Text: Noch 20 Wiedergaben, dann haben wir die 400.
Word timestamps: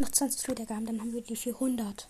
Noch 0.00 0.08
20 0.08 0.48
Wiedergaben, 0.48 0.86
dann 0.86 0.98
haben 0.98 1.12
wir 1.12 1.20
die 1.20 1.36
400. 1.36 2.08